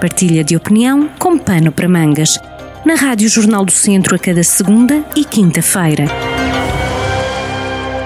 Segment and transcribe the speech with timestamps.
[0.00, 2.38] Partilha de opinião com pano para mangas.
[2.86, 6.04] Na Rádio Jornal do Centro a cada segunda e quinta-feira.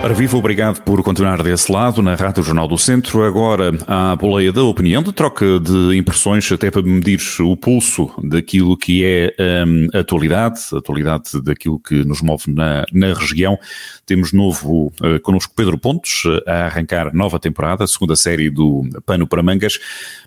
[0.02, 3.22] Ora, vivo, obrigado por continuar desse lado na Rádio Jornal do Centro.
[3.22, 8.77] Agora, a boleia da opinião, de troca de impressões, até para medir o pulso daquilo
[8.77, 9.32] que é
[9.64, 13.56] um, a atualidade, a atualidade daquilo que nos move na, na região.
[14.04, 19.24] Temos novo uh, connosco Pedro Pontes, a arrancar nova temporada, a segunda série do Pano
[19.24, 19.79] para Mangas.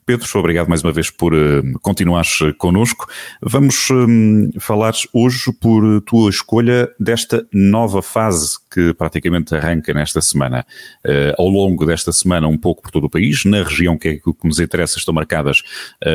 [0.07, 3.07] Pedro, obrigado mais uma vez por uh, continuares connosco.
[3.41, 10.63] Vamos um, falar hoje por tua escolha desta nova fase que praticamente arranca nesta semana.
[11.03, 14.15] Uh, ao longo desta semana, um pouco por todo o país, na região que é
[14.17, 15.63] que nos interessa, estão marcadas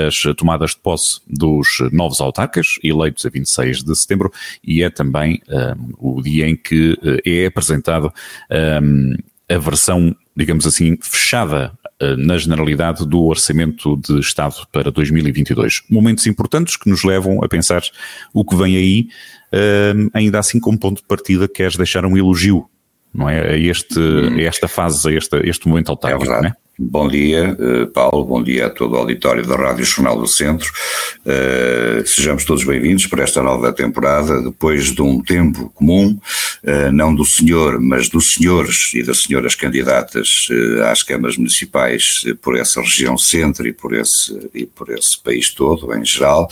[0.07, 5.43] as tomadas de posse dos novos autarcas, eleitos a 26 de setembro, e é também
[5.99, 8.13] um, o dia em que é apresentado
[8.83, 9.17] um,
[9.51, 11.73] a versão, digamos assim, fechada
[12.19, 15.83] na generalidade do Orçamento de Estado para 2022.
[15.89, 17.83] Momentos importantes que nos levam a pensar
[18.33, 19.09] o que vem aí,
[20.15, 22.69] ainda assim como ponto de partida queres deixar um elogio,
[23.13, 23.53] não é?
[23.53, 26.55] A, este, a esta fase, a este, este momento autárquico, é não é?
[26.83, 30.73] Bom dia, eh, Paulo, bom dia a todo o auditório da Rádio Jornal do Centro.
[31.27, 36.19] Uh, sejamos todos bem-vindos para esta nova temporada, depois de um tempo comum,
[36.65, 40.49] uh, não do senhor, mas dos senhores e das senhoras candidatas
[40.91, 45.95] às câmaras municipais por essa região centro e por esse, e por esse país todo,
[45.95, 46.49] em geral.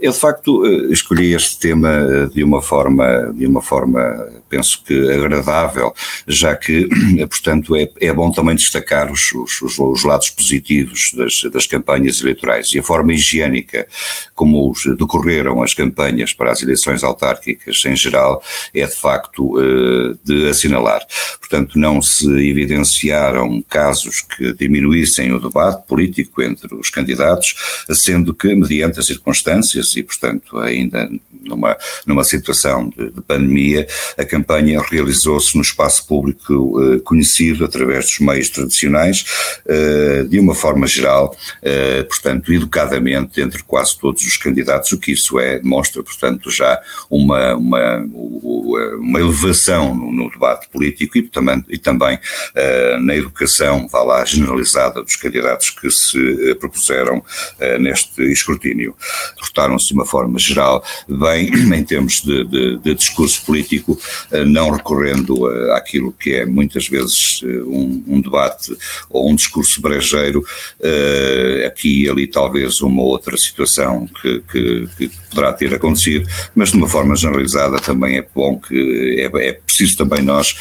[0.00, 4.00] eu, de facto, escolhi este tema de uma forma, de uma forma,
[4.48, 5.92] penso que agradável,
[6.26, 6.88] já que,
[7.28, 12.72] portanto, é, é bom também destacar os, os, os lados positivos das, das, campanhas eleitorais
[12.72, 13.86] e a forma higiênica
[14.34, 18.42] como decorreram as campanhas para as eleições autárquicas em geral
[18.74, 21.00] é de facto eh, de assinalar.
[21.38, 28.54] Portanto, não se evidenciaram casos que diminuíssem o debate político entre os candidatos, sendo que,
[28.54, 31.10] mediante as circunstâncias e, portanto, ainda
[31.50, 38.06] numa, numa situação de, de pandemia, a campanha realizou-se no espaço público eh, conhecido através
[38.06, 39.24] dos meios tradicionais
[39.66, 45.12] eh, de uma forma geral, eh, portanto, educadamente entre quase todos os candidatos, o que
[45.12, 47.98] isso é, demonstra, portanto, já uma, uma,
[48.98, 52.18] uma elevação no, debate político e também, e também
[52.54, 57.22] eh, na educação, vá lá, generalizada dos candidatos que se propuseram
[57.80, 58.94] neste escrutínio.
[59.38, 61.39] Portaram-se de uma forma geral bem
[61.74, 63.98] em termos de, de, de discurso político,
[64.46, 68.76] não recorrendo àquilo que é muitas vezes um, um debate
[69.08, 70.44] ou um discurso brejeiro,
[71.66, 76.76] aqui e ali talvez uma outra situação que, que, que, poderá ter acontecido, mas de
[76.76, 80.54] uma forma generalizada também é bom que é, é preciso também nós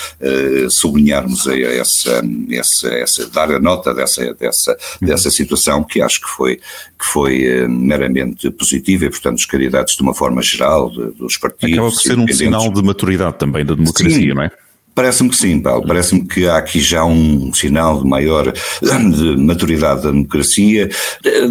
[0.70, 6.56] sublinharmos essa, essa, essa, dar a nota dessa, dessa, dessa situação que acho que foi,
[6.58, 11.74] que foi meramente positiva e portanto os candidatos de uma forma geral de, dos partidos.
[11.74, 14.52] Acaba por ser um sinal de maturidade também da democracia, Sim, não é?
[15.00, 15.88] Parece-me que sim, Paulo.
[15.88, 18.52] Parece-me que há aqui já um sinal de maior
[18.84, 20.90] de maturidade da democracia,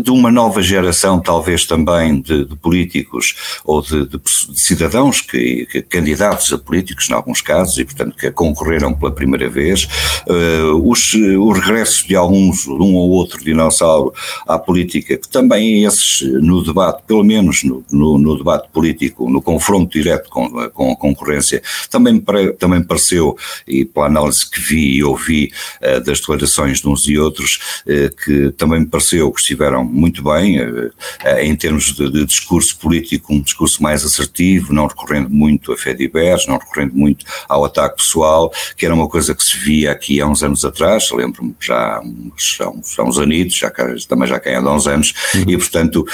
[0.02, 5.64] de uma nova geração, talvez também, de, de políticos ou de, de, de cidadãos, que,
[5.64, 9.88] que, candidatos a políticos, em alguns casos, e portanto que concorreram pela primeira vez.
[10.26, 14.12] Uh, os, o regresso de alguns, de um ou outro dinossauro
[14.46, 19.40] à política, que também esses no debate, pelo menos no, no, no debate político, no
[19.40, 22.22] confronto direto com, com a concorrência, também,
[22.58, 27.18] também pareceu e pela análise que vi e ouvi uh, das declarações de uns e
[27.18, 30.92] outros, uh, que também me pareceu que estiveram muito bem uh,
[31.40, 36.46] em termos de, de, discurso político, um discurso mais assertivo, não recorrendo muito a Fediberes,
[36.46, 40.26] não recorrendo muito ao ataque pessoal, que era uma coisa que se via aqui há
[40.26, 43.72] uns anos atrás, lembro-me já há uns, há uns, há já,
[44.08, 45.44] também já quem há uns anos, uhum.
[45.48, 46.06] e portanto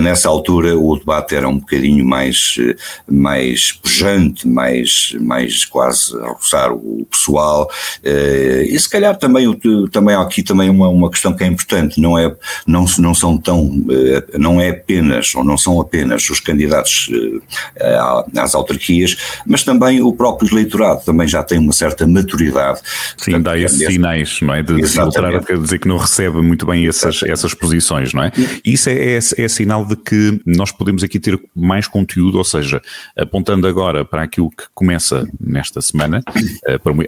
[0.00, 2.56] nessa altura o debate era um bocadinho mais,
[3.08, 6.16] mais pujante, mais, mais quase
[6.56, 7.70] a roçar o pessoal,
[8.02, 9.46] eh, e se calhar também,
[9.90, 12.34] também há aqui também uma, uma questão que é importante, não é,
[12.66, 17.10] não, não são tão, eh, não é apenas, ou não são apenas os candidatos
[17.76, 17.98] eh,
[18.36, 19.16] às autarquias,
[19.46, 22.80] mas também o próprio eleitorado também já tem uma certa maturidade.
[23.16, 24.62] Sim, Portanto, dá esses sinais, não é?
[24.62, 28.32] De, de filtrar, quer dizer que não recebe muito bem essas, essas posições, não é?
[28.64, 32.44] E isso é, é, é sinal de que nós podemos aqui ter mais conteúdo, ou
[32.44, 32.80] seja,
[33.16, 36.22] apontando agora para aquilo que começa nesta semana,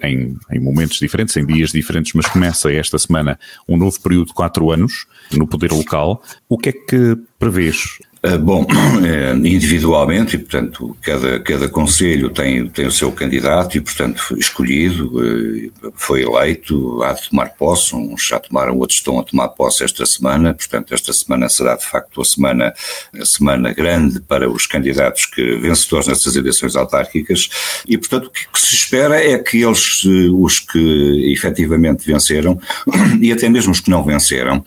[0.02, 3.38] em, em momentos diferentes, em dias diferentes, mas começa esta semana
[3.68, 6.22] um novo período de quatro anos no poder local.
[6.48, 7.98] O que é que prevês
[8.36, 8.66] bom,
[9.04, 14.38] eh, individualmente, e portanto, cada, cada conselho tem, tem o seu candidato e, portanto, foi
[14.38, 19.48] escolhido, eh, foi eleito, há de tomar posse, uns já tomaram, outros estão a tomar
[19.48, 22.74] posse esta semana, portanto, esta semana será de facto a semana,
[23.18, 27.48] a semana grande para os candidatos que vencedores nestas eleições autárquicas.
[27.86, 32.60] E, portanto, o que se espera é que eles, eh, os que efetivamente venceram,
[33.22, 34.64] e até mesmo os que não venceram,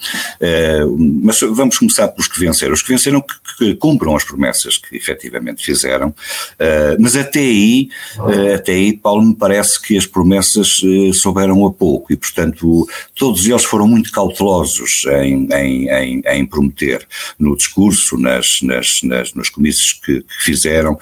[1.22, 4.96] mas vamos começar pelos que venceram, os que venceram que que cumpram as promessas que
[4.96, 10.82] efetivamente fizeram, uh, mas até aí, uh, até aí, Paulo, me parece que as promessas
[10.84, 16.46] uh, souberam a pouco e, portanto, todos eles foram muito cautelosos em, em, em, em
[16.46, 17.08] prometer
[17.40, 20.98] no discurso, nas, nas, nas nos comícios que, que fizeram,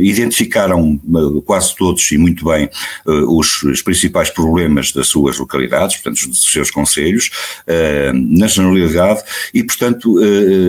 [0.00, 0.98] identificaram
[1.44, 2.68] quase todos e muito bem
[3.06, 7.30] os, os, principais problemas das suas localidades, portanto, dos seus conselhos,
[8.14, 9.22] na generalidade,
[9.52, 10.18] e, portanto,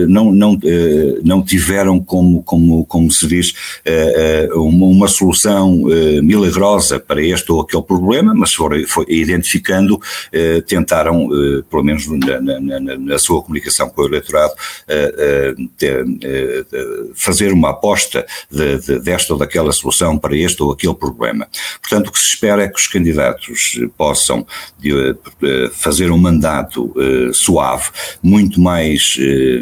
[0.08, 3.52] não não, eh, não tiveram como, como, como se diz,
[3.84, 5.82] eh, eh, uma, uma solução
[6.22, 10.00] milagrosa para este ou aquele problema, mas foram, foi, identificando,
[10.66, 11.28] tentaram,
[11.70, 14.52] pelo menos na, na, na, sua comunicação com o eleitorado,
[17.14, 21.48] fazer uma aposta de, de, desta ou daquela solução para este ou aquele problema.
[21.80, 24.46] Portanto, o que se espera é que os candidatos possam
[25.72, 26.92] fazer um mandato
[27.32, 27.90] suave,
[28.22, 29.16] muito mais,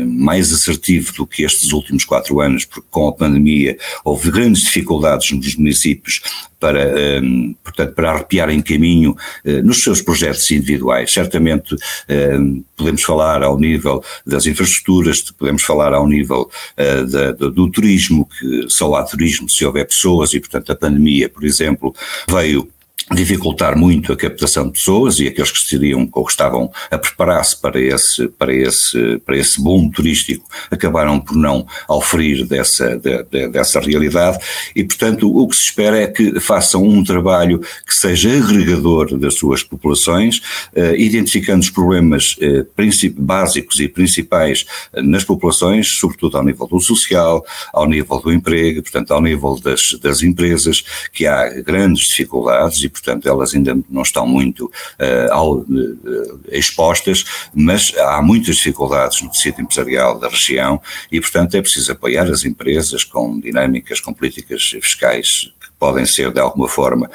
[0.07, 5.31] mais assertivo do que estes últimos quatro anos, porque com a pandemia houve grandes dificuldades
[5.31, 6.21] nos municípios
[6.59, 11.13] para, um, portanto, para arrepiar em caminho uh, nos seus projetos individuais.
[11.13, 11.77] Certamente
[12.09, 17.71] um, podemos falar ao nível das infraestruturas, podemos falar ao nível uh, da, do, do,
[17.71, 21.95] turismo, que só há turismo se houver pessoas e, portanto, a pandemia, por exemplo,
[22.29, 22.69] veio
[23.15, 27.61] dificultar muito a captação de pessoas e aqueles que estariam ou que estavam a preparar-se
[27.61, 33.49] para esse, para, esse, para esse boom turístico acabaram por não oferir dessa, de, de,
[33.49, 34.39] dessa realidade.
[34.75, 39.35] E, portanto, o que se espera é que façam um trabalho que seja agregador das
[39.35, 40.43] suas populações,
[40.75, 42.65] eh, identificando os problemas eh,
[43.17, 48.83] básicos e principais eh, nas populações, sobretudo ao nível do social, ao nível do emprego,
[48.83, 50.83] portanto, ao nível das, das empresas,
[51.13, 57.25] que há grandes dificuldades e, portanto elas ainda não estão muito uh, ao, uh, expostas,
[57.55, 60.81] mas há muitas dificuldades no tecido empresarial da região
[61.11, 66.33] e, portanto, é preciso apoiar as empresas com dinâmicas, com políticas fiscais que podem ser
[66.33, 67.11] de alguma forma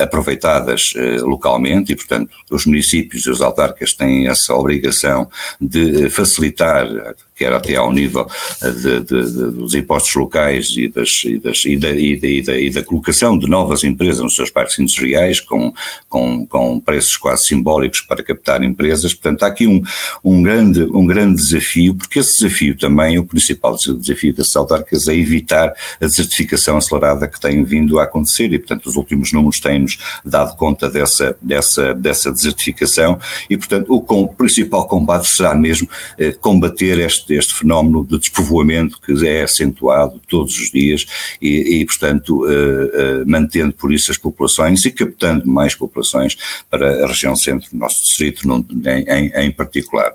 [0.00, 5.28] aproveitadas localmente e, portanto, os municípios e os autarcas têm essa obrigação
[5.60, 6.86] de facilitar
[7.34, 8.26] quer até ao nível
[8.62, 12.70] de, de, de, dos impostos locais e, das, e, das, e, da, e, da, e,
[12.70, 15.72] da, colocação de novas empresas nos seus parques industriais com,
[16.08, 19.12] com, com preços quase simbólicos para captar empresas.
[19.12, 19.82] Portanto, há aqui um,
[20.24, 25.14] um, grande, um grande desafio, porque esse desafio também, o principal desafio das autárquicas é
[25.14, 29.98] evitar a desertificação acelerada que tem vindo a acontecer e, portanto, os últimos números têm-nos
[30.24, 33.18] dado conta dessa, dessa, dessa desertificação
[33.50, 35.88] e, portanto, o, com, principal combate será mesmo
[36.18, 41.06] eh, combater este este, este fenómeno de despovoamento que é acentuado todos os dias
[41.40, 46.36] e, e portanto, uh, uh, mantendo por isso as populações e captando mais populações
[46.70, 50.14] para a região centro do nosso distrito em, em, em particular.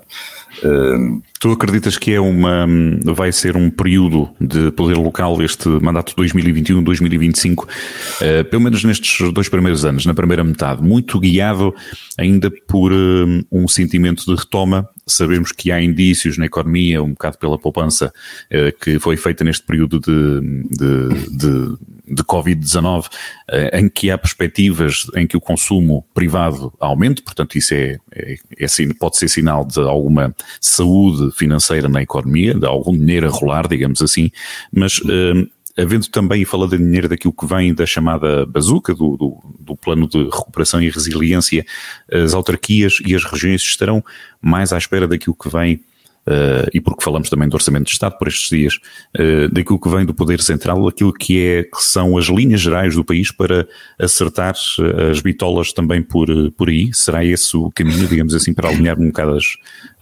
[1.40, 2.66] Tu acreditas que é uma,
[3.14, 9.48] vai ser um período de poder local este mandato 2021-2025, uh, pelo menos nestes dois
[9.48, 11.74] primeiros anos, na primeira metade, muito guiado
[12.18, 14.86] ainda por uh, um sentimento de retoma.
[15.06, 18.12] Sabemos que há indícios na economia, um bocado pela poupança
[18.52, 21.76] uh, que foi feita neste período de, de, de
[22.10, 23.06] de Covid-19,
[23.48, 28.36] eh, em que há perspectivas em que o consumo privado aumente, portanto, isso é, é,
[28.58, 33.68] é, pode ser sinal de alguma saúde financeira na economia, de algum dinheiro a rolar,
[33.68, 34.30] digamos assim,
[34.72, 35.00] mas.
[35.08, 35.46] Eh,
[35.78, 39.76] havendo também, e falando em dinheiro daquilo que vem da chamada bazuca, do, do, do,
[39.76, 41.64] plano de recuperação e resiliência,
[42.12, 44.04] as autarquias e as regiões estarão
[44.42, 45.80] mais à espera daquilo que vem
[46.26, 48.78] Uh, e porque falamos também do Orçamento de Estado por estes dias,
[49.18, 52.94] uh, daquilo que vem do Poder Central, aquilo que, é, que são as linhas gerais
[52.94, 53.66] do país para
[53.98, 56.92] acertar eh, as bitolas também por, por aí?
[56.92, 59.44] Será esse o caminho, digamos assim, para alinhar um bocado as.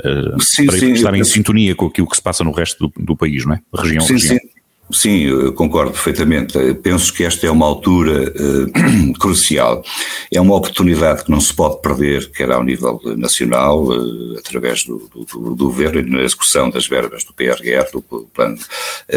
[0.04, 3.04] Uh, sim, para sim, estar em sintonia com aquilo que se passa no resto do,
[3.04, 3.60] do país, não é?
[3.74, 4.38] Região sim, região.
[4.38, 4.47] Sim.
[4.90, 6.58] Sim, eu concordo perfeitamente.
[6.82, 9.84] Penso que esta é uma altura uh, crucial.
[10.32, 15.08] É uma oportunidade que não se pode perder, quer ao nível nacional, uh, através do,
[15.14, 18.02] do, do governo e na execução das verbas do PRR, do
[18.32, 18.58] plano,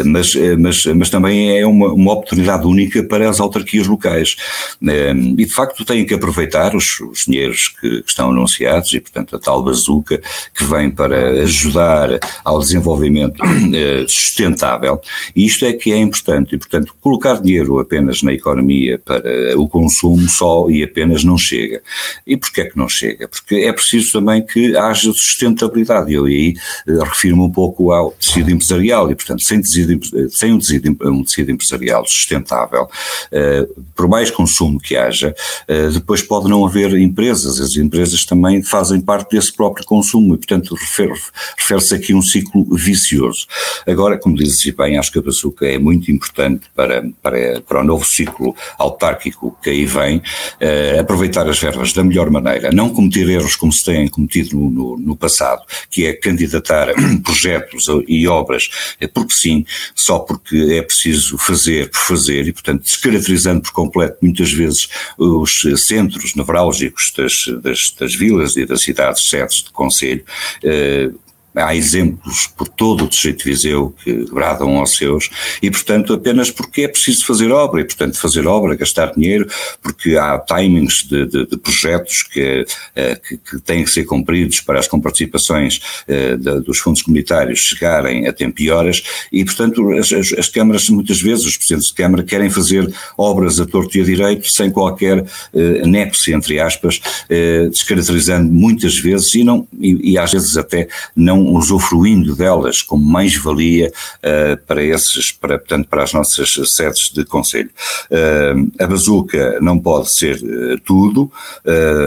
[0.04, 4.36] mas, mas, mas também é uma, uma oportunidade única para as autarquias locais.
[4.82, 9.36] e de facto têm que aproveitar os, os dinheiros que, que, estão anunciados e, portanto,
[9.36, 10.20] a tal bazuca
[10.54, 13.42] que vem para ajudar ao desenvolvimento
[14.06, 15.00] sustentável.
[15.34, 19.22] E isto é que é importante e, portanto, colocar dinheiro apenas na economia para
[19.56, 21.82] o consumo só e apenas não chega.
[22.26, 23.28] E porquê é que não chega?
[23.28, 26.54] Porque é preciso também que haja sustentabilidade eu aí
[26.86, 30.00] eh, refiro-me um pouco ao tecido empresarial e, portanto, sem, tecido,
[30.30, 32.88] sem um, tecido, um tecido empresarial sustentável,
[33.30, 35.34] eh, por mais consumo que haja,
[35.68, 40.36] eh, depois pode não haver empresas, as empresas também fazem parte desse próprio consumo e,
[40.38, 43.46] portanto, refere-se refere aqui a um ciclo vicioso.
[43.86, 47.80] Agora, como dizes bem, acho que a pessoa que é muito importante para, para, para
[47.80, 50.22] o novo ciclo autárquico que aí vem,
[50.60, 54.70] eh, aproveitar as verbas da melhor maneira, não cometer erros como se têm cometido no,
[54.70, 56.88] no, no passado, que é candidatar
[57.22, 62.82] projetos e obras, é porque sim, só porque é preciso fazer por fazer e, portanto,
[62.82, 69.28] descaracterizando por completo muitas vezes os centros nevrálgicos das, das, das vilas e das cidades
[69.28, 70.24] sedes de conselho,
[70.62, 71.10] eh,
[71.54, 75.28] Há exemplos por todo o Distrito de Viseu que bradam aos seus
[75.62, 79.46] e, portanto, apenas porque é preciso fazer obra e, portanto, fazer obra, gastar dinheiro,
[79.82, 82.64] porque há timings de, de, de projetos que,
[82.96, 88.26] eh, que, que, têm que ser cumpridos para as comparticipações eh, dos fundos comunitários chegarem
[88.26, 91.94] a tempo e horas e, portanto, as, as, as, câmaras, muitas vezes, os presidentes de
[91.94, 97.00] Câmara querem fazer obras a torto e a direito sem qualquer eh, anexo, entre aspas,
[97.28, 103.04] eh, descaracterizando muitas vezes e, não, e, e às vezes até não usufruindo delas como
[103.04, 107.70] mais-valia uh, para esses, para, portanto, para as nossas sedes de conselho.
[108.10, 111.30] Uh, a bazuca não pode ser uh, tudo,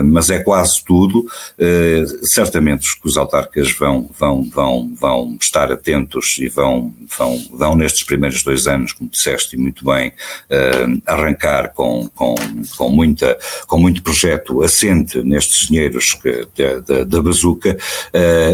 [0.03, 1.25] mas é quase tudo.
[2.23, 8.03] certamente que os autarcas vão, vão, vão, vão estar atentos e vão, vão, vão nestes
[8.03, 10.11] primeiros dois anos, como disseste muito bem,
[11.05, 12.35] arrancar com, com,
[12.77, 13.37] com, muita,
[13.67, 16.47] com muito projeto assente nestes dinheiros que,
[16.87, 17.77] da, da bazuca,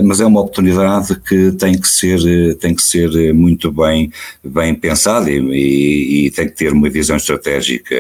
[0.04, 0.71] mas é uma oportunidade
[1.20, 4.12] que tem que ser, tem que ser muito bem,
[4.44, 7.96] bem pensada e, e tem que ter uma visão estratégica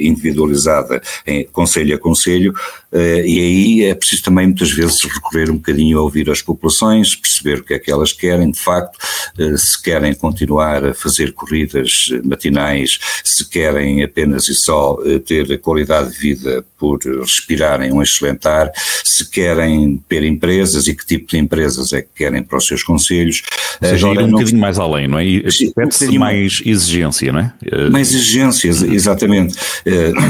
[0.00, 2.54] individualizada em conselho a conselho,
[3.24, 7.60] e aí é preciso também muitas vezes recorrer um bocadinho a ouvir as populações, perceber
[7.60, 8.98] o que é que elas querem de facto,
[9.38, 15.52] eh, se querem continuar a fazer corridas matinais, se querem apenas e só eh, ter
[15.52, 18.70] a qualidade de vida por respirarem um excelente ar,
[19.04, 22.82] se querem ter empresas e que tipo de empresas é que querem para os seus
[22.82, 23.42] conselhos.
[23.82, 24.38] Ou seja, Agora, ir um não...
[24.38, 25.24] bocadinho mais além, não é?
[25.74, 27.52] Pede-se um mais exigência, não é?
[27.90, 29.56] Mais exigências, exatamente.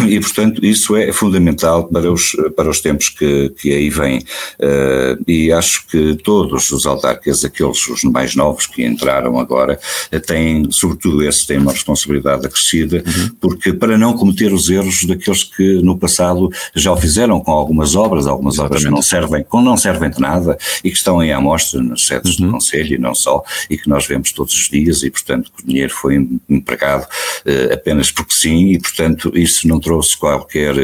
[0.09, 4.19] E, portanto, isso é fundamental para os, para os tempos que, que aí vêm.
[4.59, 9.79] Uh, e acho que todos os autarcas, aqueles os mais novos que entraram agora,
[10.13, 13.31] uh, têm, sobretudo esses, têm uma responsabilidade acrescida, uhum.
[13.41, 17.95] porque para não cometer os erros daqueles que no passado já o fizeram com algumas
[17.95, 18.77] obras, algumas Exatamente.
[18.77, 22.07] obras que não servem, que não servem de nada e que estão em amostra nas
[22.07, 22.47] sedes uhum.
[22.47, 25.63] do Conselho e não só, e que nós vemos todos os dias e, portanto, que
[25.63, 30.75] o dinheiro foi empregado uh, apenas porque sim e, portanto, isso não trouxe qualquer,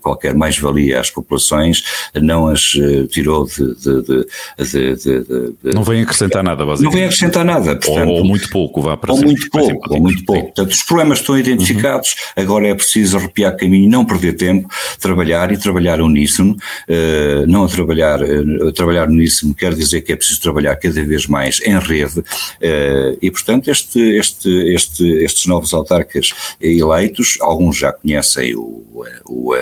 [0.00, 1.84] qualquer mais-valia às populações,
[2.14, 6.84] não as uh, tirou de, de, de, de, Não vem acrescentar nada, basicamente.
[6.84, 7.76] Não vem acrescentar nada.
[7.76, 10.46] Portanto, ou, ou, muito pouco, vá para Ou muito pouco, ou muito pouco.
[10.46, 12.42] Portanto, os problemas estão identificados, uhum.
[12.42, 14.68] agora é preciso arrepiar caminho, não perder tempo,
[15.00, 20.16] trabalhar e trabalhar uníssono, uh, não a trabalhar, uh, trabalhar uníssono quer dizer que é
[20.16, 25.72] preciso trabalhar cada vez mais em rede, uh, e portanto este, este, este, estes novos
[25.74, 28.84] autarcas eleitos, alguns já conhecem o,
[29.24, 29.54] o,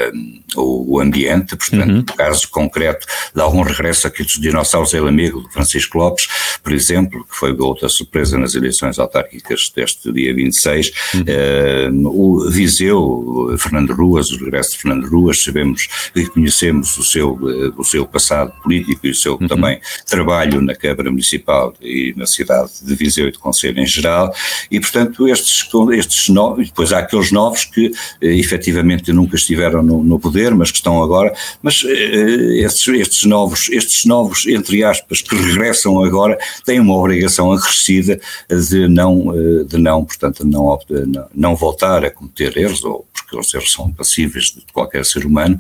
[0.57, 2.17] o, o ambiente, portanto, uhum.
[2.17, 6.29] caso concreto de algum regresso aqui dos dinossauros El Amigo, do Francisco Lopes,
[6.63, 12.05] por exemplo, que foi outra surpresa nas eleições autárquicas deste dia 26, uhum.
[12.05, 17.33] uh, o Viseu, Fernando Ruas, o regresso de Fernando Ruas, sabemos e conhecemos o seu,
[17.33, 19.49] uh, o seu passado político e o seu uhum.
[19.49, 24.35] também trabalho na Câmara Municipal e na cidade de Viseu e de Conselho em geral,
[24.71, 30.03] e portanto estes, estes novos, depois há aqueles novos que uh, efetivamente nunca estiveram no,
[30.03, 31.28] no poder, mas que estão agora
[31.63, 37.53] mas uh, estes, estes, novos, estes novos, entre aspas, que regressam agora, têm uma obrigação
[37.53, 39.33] acrescida de não,
[39.67, 40.79] de não portanto, não,
[41.35, 45.59] não voltar a cometer erros, ou porque os erros são passíveis de qualquer ser humano,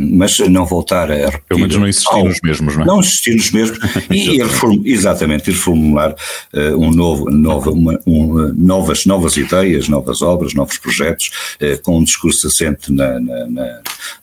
[0.00, 1.42] mas não voltar a repetir.
[1.48, 2.86] Pelo menos não existir nos mesmos, não é?
[2.86, 3.78] Não existir nos mesmos
[4.10, 6.14] e, e exatamente, ir formular
[6.76, 11.30] um novo, nova, uma, um, novas, novas ideias, novas obras, novos projetos,
[11.82, 13.46] com um discurso assente na, na,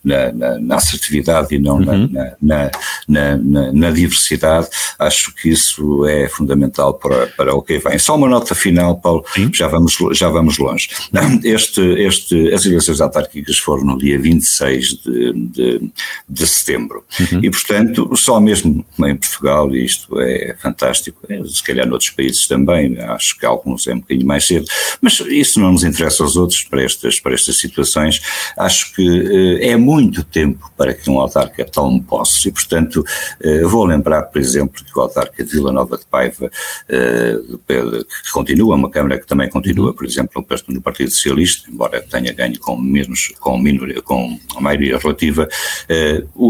[0.04, 2.08] na, na, na assertividade e não uhum.
[2.10, 2.70] na, na,
[3.08, 7.98] na, na, diversidade, acho que isso é fundamental para, para o que vem.
[7.98, 10.88] Só uma nota final, Paulo, já vamos, já vamos longe.
[11.42, 15.92] Este, este, as eleições autárquicas foram no dia 26 de, de,
[16.28, 17.40] de setembro uhum.
[17.42, 22.46] e, portanto, só mesmo em Portugal, e isto é fantástico, é, se calhar noutros países
[22.46, 24.66] também, acho que alguns é um bocadinho mais cedo,
[25.00, 28.22] mas isso não nos interessa aos outros para estas, para estas situações.
[28.56, 33.04] Acho que eh, é muito tempo para que um autarca tome posse e, portanto,
[33.40, 36.50] eh, vou lembrar, por exemplo, que o autarca de Vila Nova de Paiva,
[36.88, 42.32] eh, que continua, uma Câmara que também continua, por exemplo, no Partido Socialista, embora tenha
[42.32, 45.48] ganho com menos, com, minoria, com maioria relativa,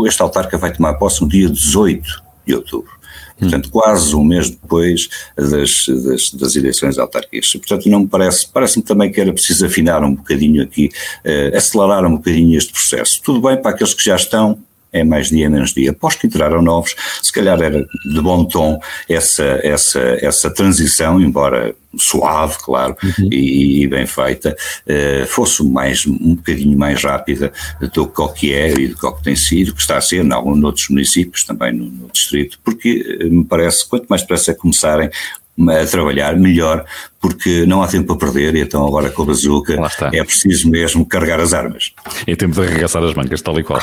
[0.06, 3.01] este autarca vai tomar posse no dia 18 de outubro.
[3.42, 7.52] Portanto, quase um mês depois das, das, das eleições autárquicas.
[7.52, 10.90] Portanto, não me parece, parece-me também que era preciso afinar um bocadinho aqui,
[11.24, 13.20] uh, acelerar um bocadinho este processo.
[13.22, 14.58] Tudo bem para aqueles que já estão,
[14.92, 15.90] é mais dia menos dia.
[15.90, 21.74] Após que entraram novos, se calhar era de bom tom essa, essa, essa transição, embora
[21.96, 23.28] suave, claro, uhum.
[23.30, 24.56] e, e, bem feita,
[24.86, 27.52] uh, fosse mais, um bocadinho mais rápida
[27.92, 30.00] do que o que é e do que, o que tem sido, que está a
[30.00, 34.22] ser em alguns outros municípios, também no, no distrito, porque uh, me parece, quanto mais
[34.22, 35.10] depressa começarem,
[35.58, 36.84] a trabalhar melhor,
[37.20, 39.76] porque não há tempo a perder, e então agora com a bazuca
[40.12, 41.92] é preciso mesmo carregar as armas.
[42.26, 43.80] É tempo de arregaçar as mangas, tal e qual.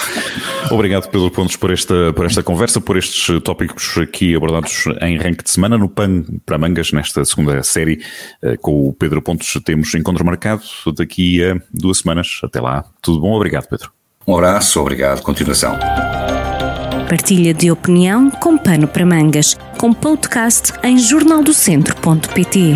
[0.71, 5.43] Obrigado, Pedro Pontos, por esta, por esta conversa, por estes tópicos aqui abordados em ranking
[5.43, 8.03] de semana, no PAN para mangas, nesta segunda série,
[8.41, 9.59] eh, com o Pedro Pontos.
[9.63, 10.63] Temos encontro marcado
[10.97, 12.39] daqui a duas semanas.
[12.43, 12.83] Até lá.
[13.01, 13.33] Tudo bom?
[13.33, 13.91] Obrigado, Pedro.
[14.27, 15.21] Um abraço, obrigado.
[15.21, 15.77] Continuação.
[17.09, 22.75] Partilha de opinião com pano para mangas, com podcast em jornaldocentro.pt.